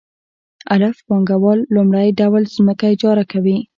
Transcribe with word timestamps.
الف 0.73 0.97
پانګوال 1.07 1.59
لومړی 1.75 2.09
ډول 2.19 2.43
ځمکه 2.55 2.85
اجاره 2.93 3.23
کوي 3.31 3.57